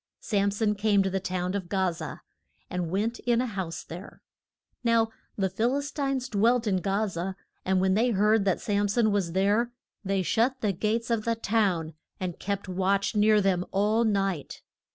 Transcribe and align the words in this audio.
Sam 0.19 0.49
son 0.49 0.73
came 0.73 1.03
to 1.03 1.11
the 1.11 1.19
town 1.19 1.53
of 1.53 1.69
Ga 1.69 1.91
za, 1.91 2.21
and 2.71 2.89
went 2.89 3.19
in 3.19 3.39
a 3.39 3.45
house 3.45 3.83
there. 3.83 4.23
Now 4.83 5.11
the 5.37 5.47
Phil 5.47 5.77
is 5.77 5.91
tines 5.91 6.27
dwelt 6.27 6.65
in 6.65 6.77
Ga 6.81 7.05
za, 7.05 7.35
and 7.65 7.79
when 7.79 7.93
they 7.93 8.09
heard 8.09 8.43
that 8.45 8.59
Sam 8.61 8.87
son 8.87 9.11
was 9.11 9.33
there 9.33 9.71
they 10.03 10.23
shut 10.23 10.59
the 10.61 10.73
gates 10.73 11.11
of 11.11 11.23
the 11.23 11.35
town, 11.35 11.93
and 12.19 12.39
kept 12.39 12.67
watch 12.67 13.15
near 13.15 13.41
them 13.41 13.63
all 13.71 14.03
night. 14.03 14.63